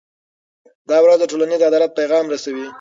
دا 0.89 0.97
ورځ 1.03 1.17
د 1.19 1.23
ټولنیز 1.31 1.61
عدالت 1.69 1.91
پیغام 1.99 2.25
رسوي. 2.33 2.65